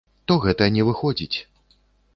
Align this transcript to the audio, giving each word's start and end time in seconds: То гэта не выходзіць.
То 0.29 0.37
гэта 0.45 0.69
не 0.79 0.87
выходзіць. 0.89 1.37